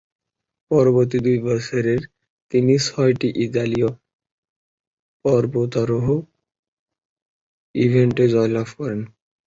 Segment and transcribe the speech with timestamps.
[0.71, 1.93] পরবর্তী দুই বছরে
[2.51, 3.89] তিনি ছয়টি ইতালীয়
[5.25, 6.19] পর্বতারোহণ
[7.75, 9.01] ইভেন্টে জয়লাভ করেন।